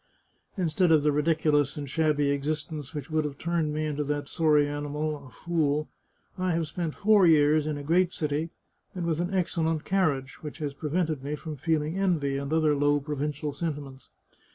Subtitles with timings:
[0.57, 4.67] "Instead of the ridiculous and shabby existence which would have turned me into that sorry
[4.67, 5.87] animal, a fool,
[6.39, 8.49] I have spent four years in a great city,
[8.95, 12.75] and with an excellent car riage, which has prevented me from feeling envy, and other
[12.75, 14.09] low provincial sentiments.